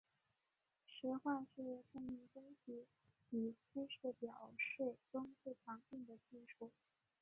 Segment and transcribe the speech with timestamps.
[0.87, 2.87] 实化是概念分析
[3.29, 6.71] 与知识表示中最常用的技术。